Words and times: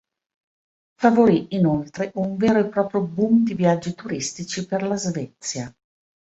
Favorì 0.95 1.49
inoltre 1.53 2.09
un 2.15 2.35
vero 2.35 2.57
e 2.57 2.65
proprio 2.69 3.01
boom 3.03 3.43
di 3.43 3.53
viaggi 3.53 3.93
turistici 3.93 4.65
per 4.65 4.81
la 4.81 4.95
Svezia. 4.95 5.71